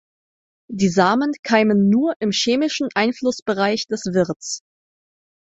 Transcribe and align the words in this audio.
Die 0.71 0.89
Samen 0.89 1.29
keimen 1.43 1.89
nur 1.91 2.15
im 2.19 2.31
chemischen 2.31 2.89
Einflussbereich 2.95 3.85
des 3.85 4.05
Wirts. 4.07 4.63